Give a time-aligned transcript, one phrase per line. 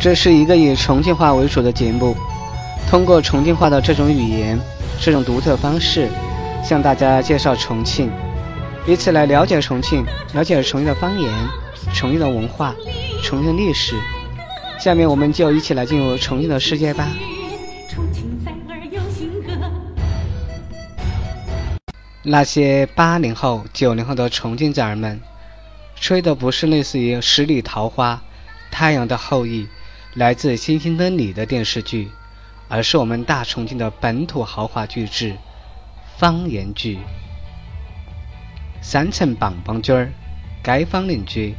[0.00, 2.16] 这是一个以重庆话为主的节目，
[2.88, 4.58] 通过重庆话的这种语言、
[4.98, 6.08] 这种独特方式，
[6.64, 8.10] 向大家介绍重庆，
[8.86, 10.02] 以此来了解重庆，
[10.32, 11.30] 了解重庆的方言、
[11.92, 12.74] 重庆的文化、
[13.22, 13.94] 重庆的历史。
[14.78, 17.06] 下面我们就一起来进入重庆的世界吧。
[22.22, 25.20] 那些八零后、九零后的重庆崽儿们，
[25.94, 28.14] 吹的不是类似于《十里桃花》
[28.70, 29.64] 《太阳的后裔》。
[30.14, 32.10] 来自星星的你的电视剧，
[32.68, 35.36] 而是我们大重庆的本土豪华巨制
[36.18, 36.98] 方言剧。
[38.82, 40.12] 三层棒棒军儿、
[40.64, 41.54] 街坊邻居、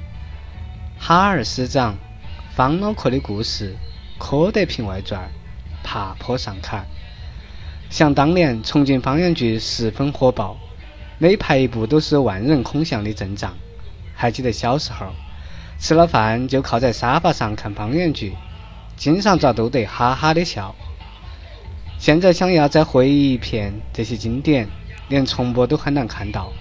[0.99, 1.95] 哈尔师长、
[2.53, 3.77] 方脑壳的故事、
[4.19, 5.31] 柯德平外传、
[5.81, 6.85] 爬坡上坎。
[7.89, 10.57] 想当年重庆方言剧十分火爆，
[11.19, 13.55] 每拍一部都是万人空巷的阵仗。
[14.13, 15.13] 还记得小时候？
[15.81, 18.35] 吃了饭就靠在沙发上看方言剧，
[18.95, 20.75] 经常遭都得哈哈的笑。
[21.97, 24.67] 现在想要再回忆一遍这些经典，
[25.09, 26.53] 连重播都很难看到，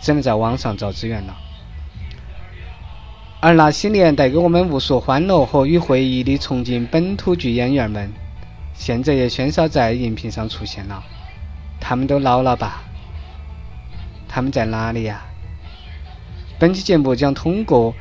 [0.00, 1.36] 只能在网上找资源了。
[3.40, 8.10] 而那些年带给我们无数欢乐和与回忆的重庆本土剧演员们，
[8.72, 11.04] 现在也鲜少在荧屏上出现了。
[11.80, 12.82] 他们都老了吧？
[14.26, 15.22] 他们在哪里呀？
[16.58, 17.94] 本期节目将通过。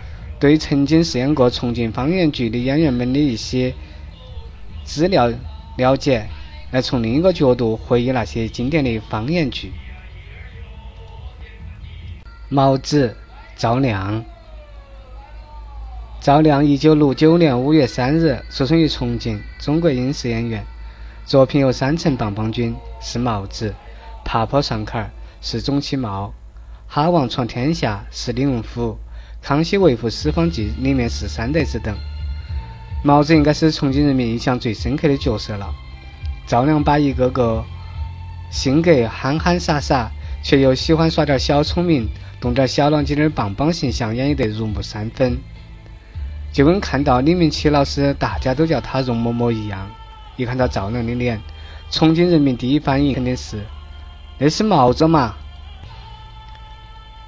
[0.44, 3.73] 对曾经饰演过重庆方言剧的演员们的一些
[4.83, 5.31] 资料
[5.77, 6.27] 了解，
[6.72, 9.71] 来从另一个角度回忆那些经典的方言剧。
[12.49, 13.16] 毛子，
[13.55, 14.25] 赵亮。
[16.19, 20.66] 赵亮，一九六九年五月三日出生于重庆，中国影视演员。
[21.23, 23.69] 作品有《三层棒棒军》是毛子，
[24.25, 25.08] 《爬坡上坎儿》
[25.39, 26.33] 是钟启茂，
[26.94, 28.99] 《哈王闯天下》是李荣福。
[29.44, 31.94] 《康熙微服私访记》里面是三德子等，
[33.03, 35.69] 毛子应该是重庆人民印象最深刻的角色了。
[36.47, 37.61] 赵亮把一个个
[38.49, 40.09] 性格憨憨傻傻，
[40.42, 42.08] 却又喜欢耍点小聪明、
[42.39, 45.37] 动点小脑筋的棒棒形象演绎得入木三分，
[46.54, 49.92] 就跟看到李明启老师大家都叫他容嬷嬷一样。
[50.37, 51.42] 一看到赵亮的脸，
[51.92, 53.60] 重庆人民第一反应肯定是：
[54.37, 55.36] 那是毛子嘛。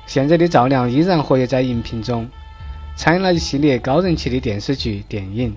[0.08, 2.30] 现在的赵亮依然活跃在荧屏中，
[2.96, 5.56] 参演了一系列高人气的电视剧、电影。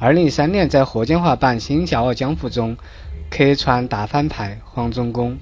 [0.00, 2.76] 二零一三年在霍建华版《新笑傲江湖》中
[3.30, 5.36] 客串大反派黄忠公。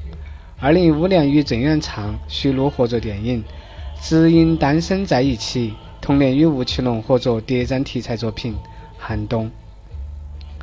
[0.59, 3.43] 二零一五年与郑元畅、徐璐合作电影
[4.03, 5.71] 《只因单身在一起》，
[6.01, 8.53] 同年与吴奇隆合作谍战题材作品
[8.99, 9.47] 《寒冬》。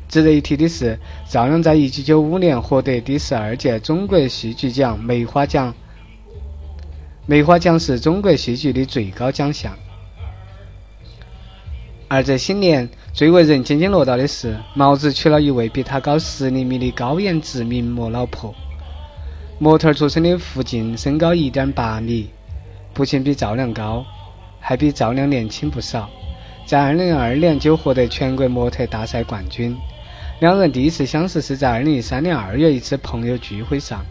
[0.08, 0.98] 值得一提的是，
[1.28, 5.74] 赵亮在一九九五年获得第十二届中国戏剧奖梅花奖。
[7.26, 9.72] 梅花奖是中国戏剧的最高奖项，
[12.10, 18.54] 而这些年最为人津津乐道的是，毛子娶了一位比他高十厘米的高颜值名模老婆。
[19.58, 22.30] 模特出身的胡静身高一点八米，
[22.94, 24.06] 不仅比赵亮高，
[24.60, 26.10] 还比赵亮年轻不少。
[26.66, 29.74] 在二零二二年就获得全国模特大赛冠军。
[30.42, 34.06] 两人第一次相识是在二零一三年二月一次朋友聚会上。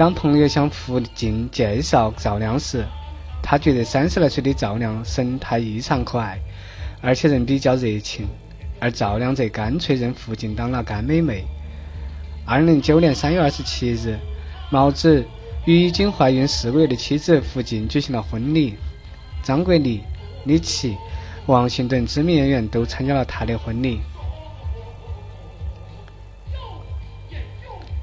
[0.00, 2.86] 当朋友向付静介绍赵亮时，
[3.42, 6.40] 他觉得三十来岁的赵亮神态异常可爱，
[7.02, 8.26] 而且人比较热情，
[8.80, 11.44] 而赵亮则干脆认付静当了干妹妹。
[12.46, 14.18] 二零零九年三月二十七日，
[14.70, 15.22] 毛子
[15.66, 18.76] 与已经怀孕四个月的妻子胡静举行了婚礼，
[19.42, 20.02] 张国立、
[20.46, 20.96] 李琦、
[21.44, 24.00] 王迅等知名演员都参加了他的婚礼。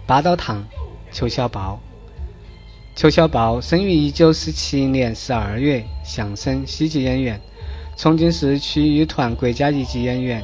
[0.06, 0.64] 八道堂，
[1.12, 1.80] 邱小宝。
[2.98, 7.40] 邱小宝生于一九四七年十二月，相声、喜剧演员，
[7.96, 10.44] 重庆市曲艺团国家一级演员，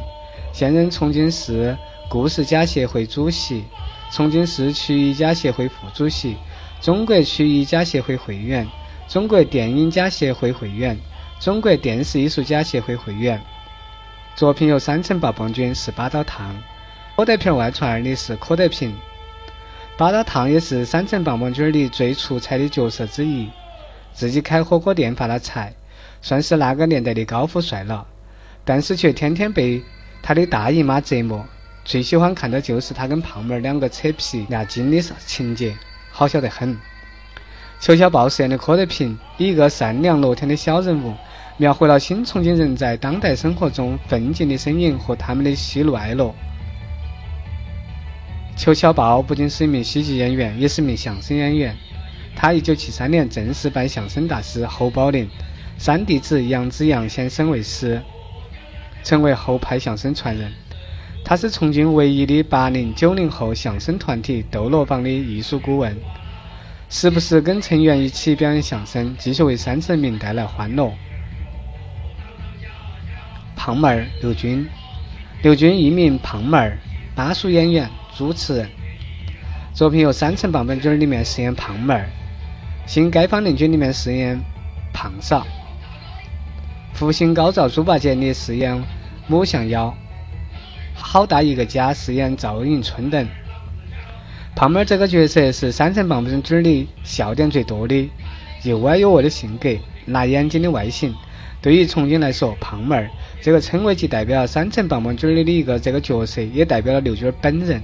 [0.53, 1.75] 现任重庆市
[2.07, 3.63] 故事家协会主席、
[4.11, 6.37] 重庆市曲艺家协会副主席、
[6.79, 8.67] 中国曲艺家协会会员、
[9.07, 10.95] 中国电影家协会会员、
[11.39, 13.41] 中国电视艺术家协会会员。
[14.35, 16.53] 作品有《三层棒棒军》十八道汤，
[17.17, 18.93] 《柯德平外传》里是柯德平。
[19.95, 23.47] 八大烫也是三层棒棒军里最出彩的角色之一，
[24.11, 25.71] 自己开火锅店发了财，
[26.19, 28.07] 算是那个年代的高富帅了。
[28.65, 29.83] 但是却天天被
[30.23, 31.45] 他的大姨妈折磨，
[31.85, 35.77] 最喜欢看的就是他跟胖妹儿两个扯皮压惊的情节，
[36.11, 36.75] 好笑得很。
[37.79, 41.13] 裘小宝饰演的柯德平，以一个善良乐天的小人物，
[41.57, 46.33] 描绘了新重庆人在当代生活中奋进的身影和他们的喜怒哀乐。
[48.55, 51.75] 裘小宝不仅是一名喜剧演员，也是名相声演员。
[52.35, 55.27] 他一九七三年正式拜相声大师侯宝林、
[55.77, 58.01] 三弟子杨子阳先生为师。
[59.03, 60.49] 成为后派相声传人。
[61.25, 65.93] 他是重庆唯一的八零九零后相声团体斗罗坊的艺术顾问，
[66.89, 70.89] 时不时跟成员一起表演相声，继续为山城民带来欢乐。
[73.57, 74.65] 胖妹儿刘军，
[75.41, 76.77] 刘军艺名胖妹儿，
[77.13, 78.69] 巴蜀演员、主持人，
[79.73, 82.01] 作品有《山城棒棒军》里面饰演胖妹儿，
[82.85, 84.39] 《新街坊邻居》里面饰演
[84.93, 85.39] 胖嫂，
[86.93, 88.83] 《福星高照猪八戒》里饰演
[89.25, 89.87] 母象妖，
[90.93, 93.27] 《好大一个家》饰演赵迎春等。
[94.55, 98.11] 胖妹儿这个角色是《山城棒棒军》里笑点最多的，
[98.61, 99.69] 又歪又恶的性格，
[100.05, 101.11] 辣眼睛的外形。
[101.63, 103.09] 对于重庆来说，胖妹儿
[103.41, 107.81] 这个称谓既代表了山城棒棒军里的一个这个角色，也代表了刘军本人。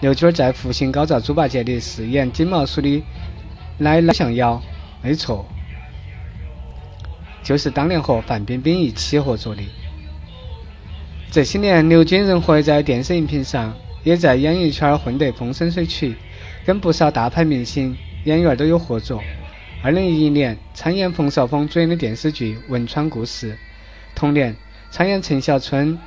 [0.00, 3.02] 刘军在《福星高照猪八戒》里饰演金毛鼠的
[3.78, 4.62] 奶奶像妖，
[5.02, 5.44] 没错，
[7.42, 9.62] 就是当年和范冰冰一起合作的。
[11.32, 13.74] 这些年，刘军人活在电视荧屏上，
[14.04, 16.14] 也在演艺圈混得风生水起，
[16.64, 19.20] 跟不少大牌明星、演员都有合作。
[19.82, 23.52] 二零一一年参演冯绍峰主演的电视剧《汶川故事》，
[24.14, 24.54] 同年
[24.90, 25.98] 参演陈小春、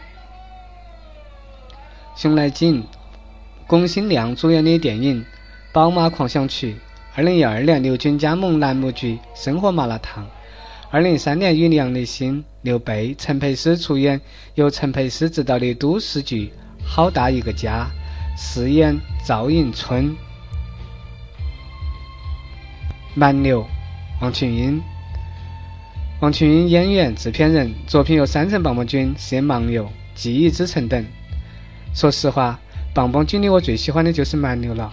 [2.16, 2.86] 熊来景、
[3.72, 5.22] 龚新亮主演的电影
[5.72, 6.74] 《宝马狂想曲》。
[7.16, 10.26] 二零一二年，刘军加盟栏目剧《生活麻辣烫》。
[10.90, 14.20] 二零一三年，与梁立新、刘备、陈佩斯出演
[14.56, 16.52] 由陈佩斯执导的都市剧
[16.86, 17.88] 《好大一个家》，
[18.38, 18.94] 饰演
[19.26, 20.14] 赵迎春。
[23.16, 23.66] 蛮牛，
[24.20, 24.82] 王群英。
[26.20, 31.06] 王群英演员、制片人，作品有《山城棒棒军》饰演蛮牛、记忆之城等。
[31.94, 32.60] 说实话，
[32.94, 34.92] 棒棒军里我最喜欢的就是蛮牛了。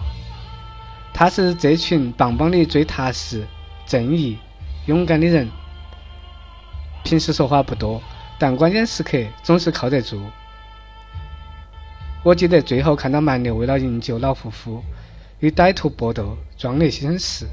[1.13, 3.45] 他是这群棒棒里最踏实、
[3.85, 4.37] 正义、
[4.85, 5.49] 勇敢的人。
[7.03, 8.01] 平时说话不多，
[8.37, 10.21] 但关键时刻总是靠得住。
[12.23, 14.83] 我记得最后看到蛮牛为了营救老夫妇，
[15.39, 17.47] 与歹徒搏斗，壮烈牺牲时。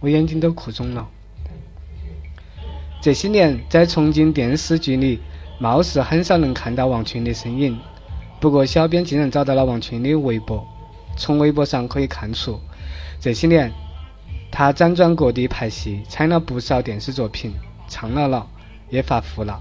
[0.00, 1.08] 我眼睛都哭肿了。
[3.02, 5.20] 这些年，在重庆电视剧里，
[5.58, 7.78] 貌似很少能看到王群的身影。
[8.40, 10.66] 不过，小编竟然找到了王群的微博，
[11.14, 12.58] 从微博上可以看出，
[13.20, 13.70] 这些年
[14.50, 17.52] 他辗转各地拍戏，参了不少电视作品，
[17.86, 18.46] 唱了了，
[18.88, 19.60] 也发福了，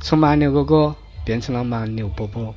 [0.00, 2.54] 从蛮牛哥哥变成了蛮牛伯伯。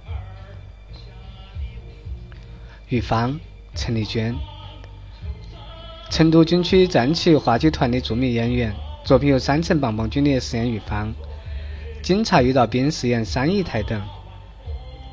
[2.88, 3.38] 玉芳，
[3.76, 4.34] 陈丽娟。
[6.10, 8.74] 成都军区战旗话剧团的著名演员，
[9.04, 11.10] 作品有《山城棒棒军》里饰演玉芳，
[12.02, 14.02] 《警察遇到兵》饰演三姨太等。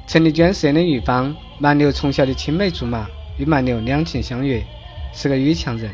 [0.06, 3.06] 陈丽娟饰演的玉芳，蛮牛从小的青梅竹马，
[3.38, 4.62] 与蛮牛两情相悦，
[5.12, 5.90] 是个女强人。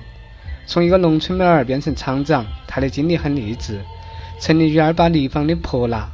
[0.66, 3.80] 从一个农村妹儿变成厂长，她的经历很励志。
[4.40, 6.08] 陈丽娟把丽芳的泼辣、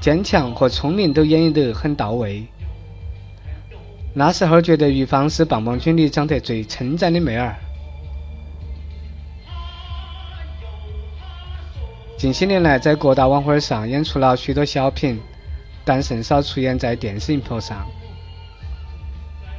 [0.00, 2.44] 坚强和聪明都演绎得很到位。
[4.14, 7.56] 那时候觉得玉芳是棒棒军里长得最称赞的妹儿。
[12.18, 15.18] 近些年来，在各大晚会上演出了许多小品，
[15.84, 17.86] 但甚少出演在电视荧屏上。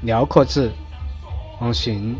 [0.01, 0.71] 廖壳子，
[1.59, 2.15] 王迅。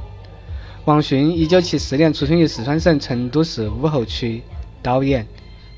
[0.86, 4.44] 王迅，一九七四年出生于四川省成都市武侯区，
[4.82, 5.26] 导演、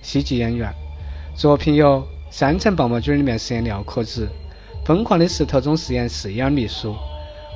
[0.02, 0.74] 喜剧演员。
[1.36, 2.02] 作品有
[2.32, 4.28] 《山城棒棒军》里面饰演廖可子，
[4.86, 6.94] 《疯狂的石头》中饰演四眼秘书，《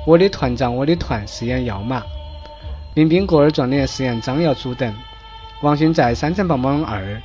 [0.06, 2.02] 我的团长我的团》饰演药马，
[2.94, 4.94] 《民兵国儿传》里饰演张耀祖等。
[5.62, 7.02] 王迅在《山城棒棒二》《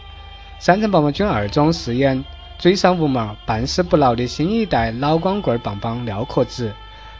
[0.59, 2.25] 山城棒棒军二》中饰演
[2.59, 6.73] 嘴上无毛、办事不牢的新一代老光棍棒棒廖壳子，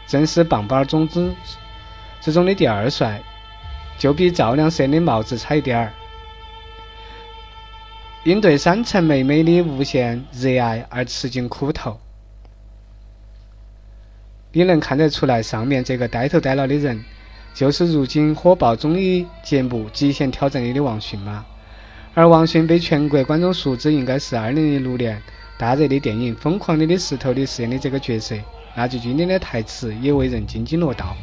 [0.07, 1.33] 正是棒棒种子
[2.21, 3.21] 之中的第二帅，
[3.97, 5.93] 就比赵亮色的帽子差一点儿。
[8.23, 11.99] 因对山城妹妹的无限热爱而吃尽苦头，
[14.51, 17.03] 你能看得出来，上面这个呆头呆脑的人。
[17.53, 21.45] 就是如今火爆综艺节目《极限挑战》里的王迅吗？
[22.15, 25.21] 而王迅被全国观众熟知，应该是2006年
[25.57, 28.37] 大热的电影《疯狂的的石头》里饰演的这个角色，
[28.73, 31.13] 那句经典的台词也为人津津乐道。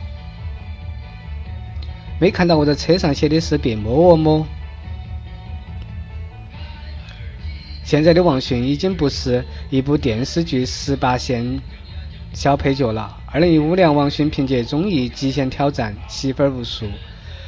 [2.20, 4.46] 没看到我的车上写的是“别摸我摸”。
[7.82, 11.58] 现在的王迅已经不是一部电视剧十八线
[12.34, 13.16] 小配角了。
[13.26, 16.86] 二零一五年，王迅凭借综艺《极限挑战》吸粉无数，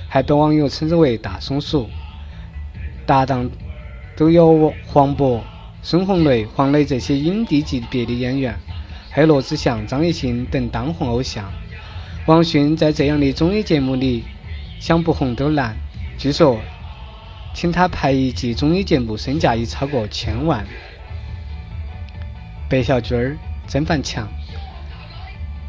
[0.08, 1.90] 还被网友称之为“大松鼠”。
[3.06, 3.50] 搭档
[4.16, 5.40] 都有黄渤、
[5.82, 8.56] 孙红雷、黄磊这些影帝级别的演员，
[9.10, 11.52] 还有罗志祥、张艺兴等当红偶像。
[12.26, 14.24] 王迅在这样的综艺节目里，
[14.80, 15.76] 想不红都难。
[16.16, 16.58] 据说，
[17.52, 20.66] 请他拍一季综艺节目，身价已超过千万。
[22.70, 24.26] 白小军儿、曾凡强。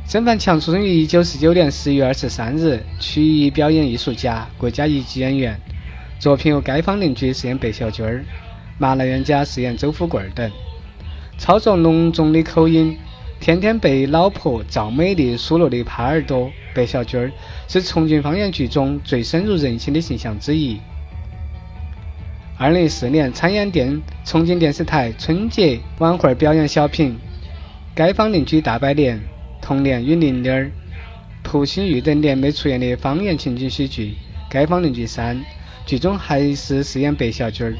[0.07, 5.59] 曾凡强出生于一九四九年十月二十三日，曲艺表演艺术家，国家一级演员。
[6.25, 8.13] 作品有《街坊邻居》饰演白小军儿，
[8.79, 10.51] 《麻辣冤家》饰演周富贵儿等。
[11.37, 12.97] 操着浓重的口音，
[13.39, 17.31] 天天被老婆赵美丽数落的耙耳朵，白小军儿
[17.67, 20.79] 是重庆方言剧中最深入人心的形象之一。
[22.57, 27.19] 二零一四年参演电重庆电视台春节晚会表演小品
[28.03, 29.19] 《街坊邻居大拜年》。
[29.61, 30.71] 同年与林玲儿、
[31.43, 34.15] 蒲新玉等联袂出演的方言情景喜剧
[34.51, 35.37] 《街坊邻居三》，
[35.85, 37.75] 剧中还是饰演白小军儿。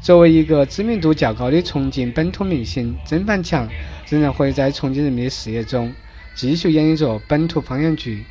[0.00, 3.68] 作为一个知名度较高的重庆本土明星，曾凡强
[4.08, 5.92] 仍然会在重庆人民的视野中，
[6.34, 8.24] 继续演绎着本土方言剧。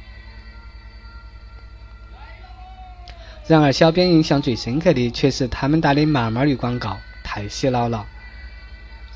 [3.48, 8.06] 然而，小编印象最深刻的却是他们打的麻麻鱼广告，太洗脑了。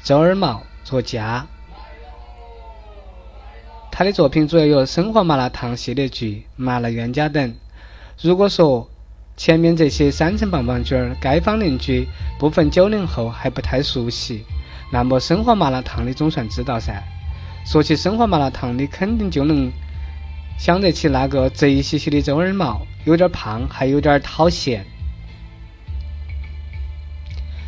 [0.03, 1.47] 周二毛作家。
[3.91, 7.55] 他的作品主要有生活麻辣烫系列剧、麻辣冤家等。
[8.21, 8.89] 如果说
[9.39, 12.05] 前面这些三层棒棒军儿、街坊邻居
[12.37, 14.43] 部分九零后还不太熟悉，
[14.91, 17.01] 那么生活麻辣烫你总算知道噻。
[17.65, 19.71] 说起生活麻辣烫，你肯定就能
[20.57, 24.85] 想得起那个贼兮兮的周二毛，有点胖，还有点讨嫌。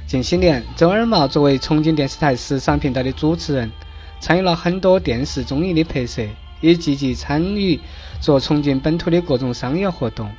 [0.05, 3.71] 近些年，周二毛作为重庆电视台时尚频道的主持人。
[4.19, 6.21] 参与了很多电视综艺的拍摄，
[6.59, 7.79] 也积极参与
[8.19, 10.29] 做重庆本土的各种商业活动。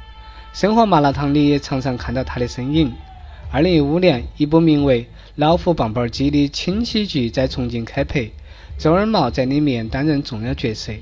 [0.52, 2.92] 生活麻辣烫里也常常看到他的身影。
[3.50, 5.04] 二零一五年，一部名为
[5.36, 8.30] 《老虎棒棒鸡》的轻喜剧在重庆开拍，
[8.76, 10.92] 周二毛在里面担任重要角色。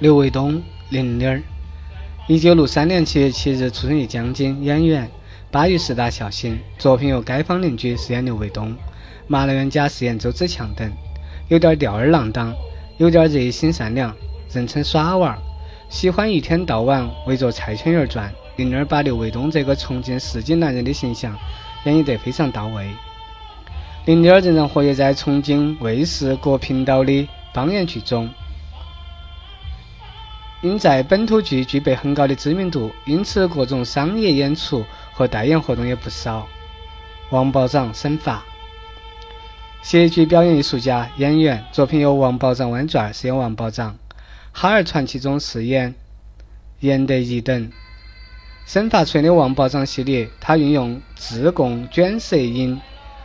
[0.00, 1.42] 刘卫东、玲玲儿，
[2.26, 5.08] 一九六三年七月七日出生于江津，演员，
[5.52, 8.72] 巴渝师大校星，作品有《街坊邻居》饰演刘卫东，
[9.28, 10.90] 《麻辣冤家》饰演周子强等。
[11.48, 12.52] 有点吊儿郎当，
[12.98, 14.12] 有点热心善良，
[14.52, 15.38] 人称耍娃儿，
[15.92, 18.32] 喜欢一天到晚围着菜圈儿转。
[18.56, 21.38] 林儿把刘卫东这个重庆市井男人的形象
[21.84, 22.90] 演绎得非常到位。
[24.06, 28.28] 林儿仍然活跃在重庆卫视各频道的方言剧中，
[30.62, 34.82] 因在本土剧具备很高的知名度，因此各种商业演出
[35.12, 36.46] 和代言活动也不少。
[37.30, 38.42] 王保长审法。
[39.82, 43.90] 戏剧表演艺术家、演员，作品有《王宝长湾传》饰演王宝长，
[44.52, 45.94] 《哈儿传奇》中饰演
[46.80, 47.70] 严德义等。
[48.64, 52.80] 沈发出演的王宝长系列，他运用自贡卷舌音，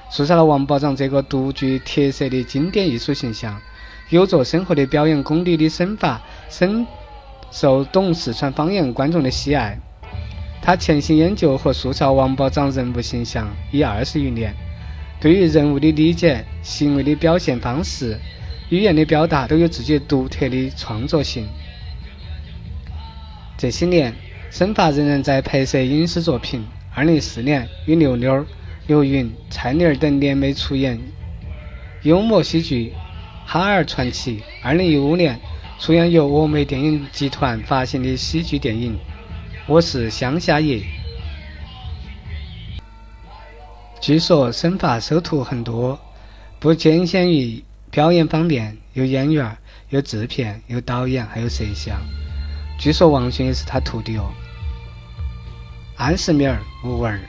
[0.09, 3.61] 塑造了王宝长这个独具特色的经典艺术形象。
[4.09, 6.19] 有着深厚的表演功底的沈发，
[6.49, 6.87] 深
[7.51, 9.77] 受懂四川方言观众的喜爱。
[10.61, 14.55] 他潜心研究和塑造王宝长人物形象已二十余年。
[15.19, 18.17] 对于人物的理解、行为的表现方式、
[18.69, 21.47] 语言的表达，都有自己独特的创作性。
[23.57, 24.13] 这些年，
[24.51, 26.65] 沈发仍然在拍摄影视作品。
[26.93, 28.45] 二零一四年，与刘妞、
[28.87, 30.99] 刘芸、蔡妮儿等联袂出演
[32.01, 32.91] 幽默喜剧
[33.49, 34.39] 《哈尔传奇》。
[34.61, 35.39] 二零一五年，
[35.79, 38.95] 出演由峨眉电影集团发行的喜剧电影
[39.65, 40.77] 《我是乡下爷》。
[44.01, 45.99] 据说沈发收徒很多，
[46.59, 49.57] 不仅限于表演方面，有演员、
[49.89, 51.99] 有制片、有导演，还有摄像。
[52.79, 54.31] 据说王迅也是他徒弟哦。
[55.95, 57.19] 安世敏儿，吴文儿。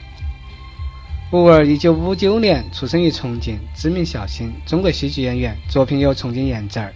[1.31, 6.87] 吴文儿一九五九年出生于重庆，知名笑星，中国戏剧演员，作品有《重庆燕子儿》《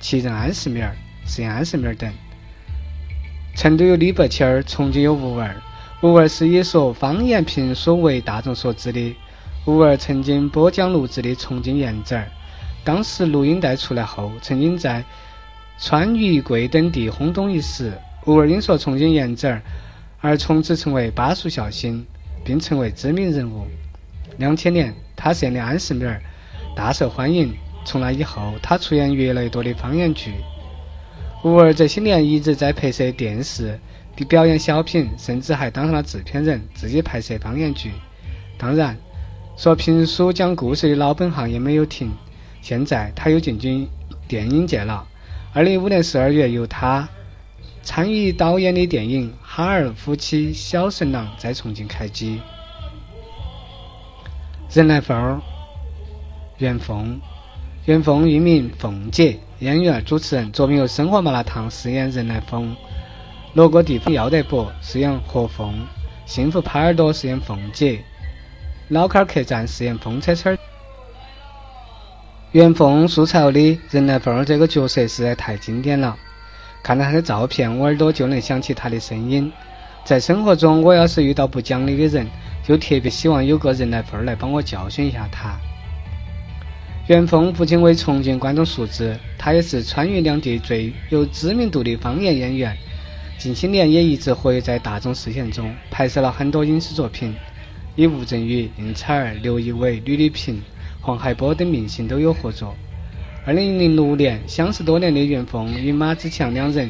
[0.00, 0.96] 奇人安世敏儿》
[1.28, 2.12] 饰演安世敏儿等。
[3.54, 5.60] 成都有李伯清儿，重庆有吴文儿。
[6.00, 9.16] 吴文儿是以说方言评书为大众所知的。
[9.64, 12.22] 吴文儿曾经播讲录制的《重庆燕子儿》，
[12.84, 15.04] 当时录音带出来后，曾经在
[15.78, 17.92] 川渝贵等地轰动一时。
[18.24, 19.56] 吴文儿因说《重庆燕子儿》
[20.20, 22.06] 而从此成为巴蜀笑星，
[22.44, 23.66] 并成为知名人物。
[24.36, 26.22] 两千年，他饰演的安世敏儿
[26.76, 27.52] 大受欢迎。
[27.84, 30.32] 从那以后，他出演越来越多的方言剧。
[31.42, 33.78] 吴文儿这些年一直在拍摄电视
[34.16, 34.24] 的。
[34.26, 37.90] 表演小品，甚至还当上了制片人，自己拍摄方言剧。
[38.56, 38.96] 当然，
[39.56, 42.12] 说评书讲故事的老本行也没有停。
[42.62, 43.86] 现在他又进军
[44.26, 45.06] 电影界了。
[45.52, 47.06] 二零一五年十二月，由他
[47.82, 52.40] 参与导演的电影《哈尔夫妻小神郎》在重庆开机。
[54.72, 55.42] 人来疯，
[56.56, 57.20] 袁凤，
[57.84, 62.74] 袁凤艺名凤姐，演员、主持人，作品有《生活麻辣烫》饰演人来疯。
[63.52, 65.74] 罗锅地方要得不饰演何凤，
[66.24, 68.02] 幸福耙耳朵饰演凤姐，
[68.88, 70.58] 老坎儿客栈饰演风车车儿，
[72.52, 76.14] 袁凤素朝的任来凤儿这个角色实在太经典了，
[76.82, 79.50] 看到她的照片，我耳朵就能想起她的声音。
[80.04, 82.28] 在生活中，我要是遇到不讲理的人，
[82.62, 85.58] 就特别希望有个人来凤儿来帮我教训一下他。
[87.06, 92.76] 袁凤不仅为重庆观众熟知，他也是川渝两地最有知名度的方言演员。
[93.38, 97.34] 近些年也一直活跃在大众视线中，拍摄了很多影视作品，
[97.96, 100.60] 与吴镇宇、应采儿、刘仪伟、吕丽萍。
[101.02, 102.74] 黄海波等明星都有合作。
[103.44, 106.88] 二零零六年，相识多年的袁凤与马志强两人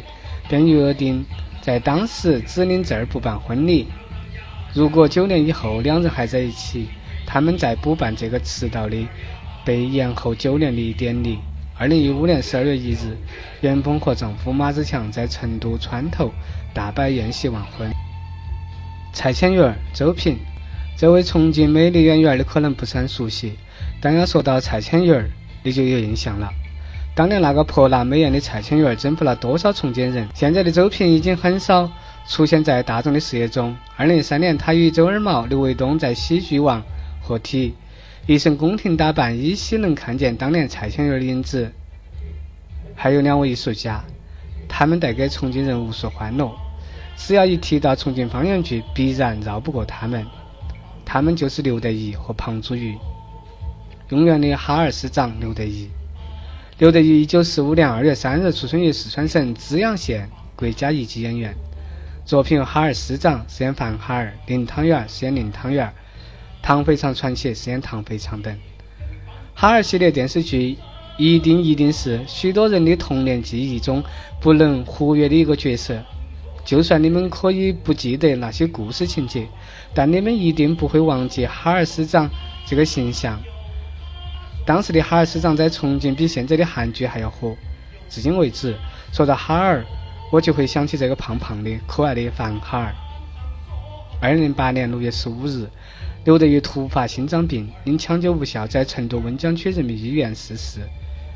[0.50, 1.24] 便约定
[1.62, 3.86] 在当时只领证儿不办婚礼。
[4.74, 6.88] 如果九年以后两人还在一起，
[7.26, 8.96] 他们在补办这个迟到的
[9.64, 11.38] 被延后九年的典礼。
[11.78, 13.16] 二零一五年十二月一日，
[13.62, 16.30] 袁凤和丈夫马志强在成都川头
[16.74, 17.90] 大摆宴席完婚。
[19.14, 20.36] 蔡千元、周平，
[20.98, 23.54] 这位重庆美丽演员你可能不是很熟悉。
[24.02, 25.30] 但要说到蔡千元儿，
[25.62, 26.50] 你就有印象了。
[27.14, 30.28] 当年那个泼辣美艳的蔡千元征服了多少重庆人？
[30.34, 31.88] 现在的周平已经很少
[32.26, 33.76] 出现在大众的视野中。
[33.96, 36.80] 二零一三年，他与周二毛、刘卫东在《喜剧王》
[37.22, 37.74] 合体，
[38.26, 41.70] 一身宫廷打扮，依稀能看见当年蔡千元的影子。
[42.96, 44.02] 还有两位艺术家，
[44.68, 46.50] 他们带给重庆人无数欢乐。
[47.16, 50.26] 只要一提到重庆方言剧，必然绕不过他们。
[51.04, 52.96] 他们就是刘德一和庞祖玉。
[54.12, 55.88] 永远的哈尔师长刘德一。
[56.76, 61.54] 刘德一，一九四五年二月三日出生于四川省资阳县，国家一级演员。
[62.22, 65.86] 作品有《哈尔师长》饰演范哈尔，《林汤圆》饰演林汤圆，
[66.60, 68.54] 《唐肥肠传奇》饰演唐肥肠等。
[69.54, 70.76] 哈尔系列电视剧
[71.16, 74.04] 一定一定是许多人的童年记忆中
[74.42, 75.98] 不能忽略的一个角色。
[76.66, 79.48] 就算你们可以不记得那些故事情节，
[79.94, 82.28] 但你们一定不会忘记哈尔师长
[82.66, 83.40] 这个形象。
[84.64, 87.56] 当时的哈尔师长在重庆比现在的韩剧还要火，
[88.08, 88.76] 至今为止，
[89.12, 89.84] 说到哈尔，
[90.30, 92.94] 我就会想起这个胖胖的、可爱的范哈尔。
[94.20, 95.66] 二零零八年六月十五日，
[96.24, 100.78] 刘德一突发心脏病，因抢救无效，在成都温江区人民医院逝世，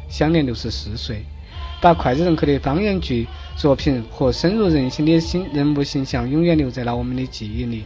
[0.08, 1.24] 享年六十四岁。
[1.80, 7.84] 把脍炙人口的方言剧作品和深入人心的形人物形象，永远留在了我们的记忆里。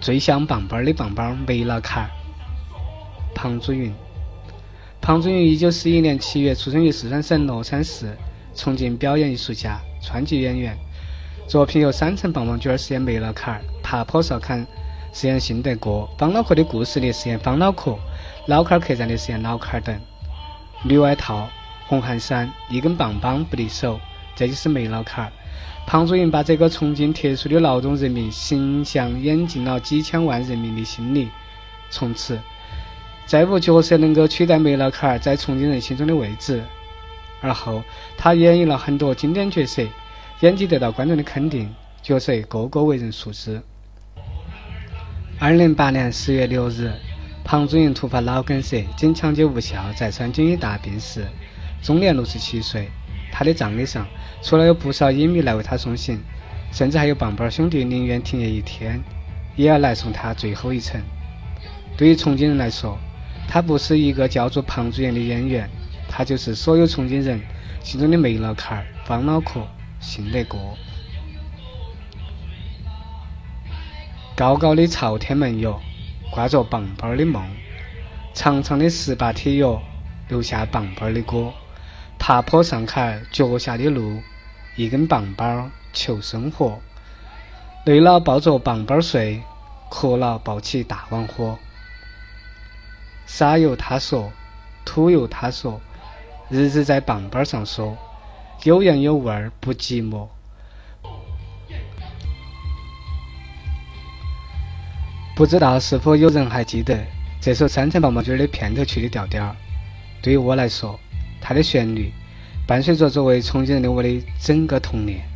[0.00, 2.08] 最像棒棒的棒棒，没了卡。
[3.34, 3.92] 庞祖云，
[5.00, 8.16] 庞祖云，一九四一年七月出生于四川省乐山市，
[8.54, 10.76] 重庆表演艺术家、川剧演员。
[11.46, 14.64] 作品有《三层棒棒卷》饰演梅老坎儿，《爬坡少坎》
[15.12, 17.92] 饰演信德哥，《方脑壳的故事》里饰演方脑壳，
[18.46, 19.98] 《老坎儿客栈》里饰演脑坎儿等。
[20.84, 21.48] 绿外套、
[21.86, 23.98] 红汗衫、一根棒棒不离手，
[24.36, 25.32] 这就是梅老坎儿。
[25.86, 31.28] 庞祖云把这个重庆特殊的劳动人民形象演进了几千万人民的心里，
[31.90, 32.38] 从此。
[33.30, 36.64] 再无角色能够取代梅老卡儿在重庆人心中的位置。
[37.40, 37.84] 而后，
[38.16, 39.84] 他演绎了很多经典角色，
[40.40, 43.62] 演技得到观众的肯定，角色个个为人熟知。
[45.38, 46.90] 二零零八年十月六日，
[47.44, 51.24] 庞祖云突发脑梗塞，经抢救无效，在川军医大病逝，
[51.80, 52.88] 终年六十七岁。
[53.30, 54.08] 他的葬礼上，
[54.42, 56.20] 除了有不少影迷来为他送行，
[56.72, 59.00] 甚至还有棒棒兄弟宁愿停业一天，
[59.54, 61.00] 也要来送他最后一程。
[61.96, 62.98] 对于重庆人来说，
[63.52, 65.68] 他不是一个叫做庞祖元的演员，
[66.08, 67.40] 他就是所有重庆人
[67.82, 69.66] 心中的梅老坎儿、方脑壳、
[69.98, 70.78] 信得过。
[74.36, 75.80] 高高的朝天门哟，
[76.30, 77.42] 挂着棒棒的梦；
[78.34, 79.82] 长长的十八铁哟，
[80.28, 81.52] 留下棒棒的歌。
[82.20, 84.22] 爬坡上坎脚下的路，
[84.76, 86.78] 一根棒棒求生活。
[87.84, 89.42] 累了抱着棒棒睡，
[89.90, 91.58] 渴了抱起大碗喝。
[93.32, 94.30] 沙由他说，
[94.84, 95.80] 土由他说，
[96.48, 97.96] 日子在棒棒上说，
[98.64, 100.26] 有盐有味儿不寂寞。
[105.36, 106.98] 不知道是否有人还记得
[107.40, 109.54] 这首《三层棒棒军》的片头曲的调调？
[110.20, 110.98] 对于我来说，
[111.40, 112.12] 它的旋律
[112.66, 115.29] 伴随着作为重庆人的我的整个童年。